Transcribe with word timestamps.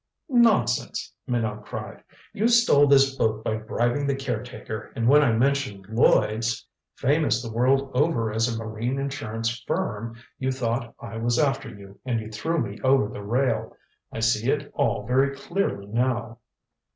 "Nonsense," 0.29 1.13
Minot 1.27 1.63
cried. 1.63 2.03
"You 2.33 2.47
stole 2.47 2.87
this 2.87 3.15
boat 3.15 3.43
by 3.43 3.57
bribing 3.57 4.07
the 4.07 4.15
caretaker, 4.15 4.91
and 4.95 5.07
when 5.07 5.21
I 5.21 5.31
mentioned 5.31 5.87
Lloyds, 5.89 6.65
famous 6.95 7.39
the 7.43 7.51
world 7.51 7.91
over 7.93 8.31
as 8.33 8.51
a 8.51 8.57
marine 8.57 8.97
insurance 8.97 9.61
firm, 9.67 10.15
you 10.39 10.51
thought 10.51 10.95
I 10.99 11.17
was 11.17 11.37
after 11.37 11.69
you, 11.69 11.99
and 12.03 12.33
threw 12.33 12.57
me 12.57 12.81
over 12.83 13.09
the 13.13 13.21
rail. 13.21 13.77
I 14.11 14.21
see 14.21 14.49
it 14.49 14.71
all 14.73 15.05
very 15.05 15.35
clearly 15.35 15.85
now." 15.85 16.39